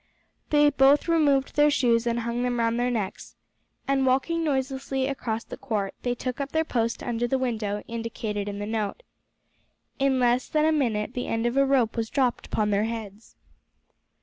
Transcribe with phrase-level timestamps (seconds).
[0.49, 3.35] Then both removed their shoes and hung them round their necks,
[3.87, 8.49] and walking noiselessly across the court they took up their post under the window indicated
[8.49, 9.03] in the note.
[9.99, 13.35] In less than a minute the end of a rope was dropped upon their heads.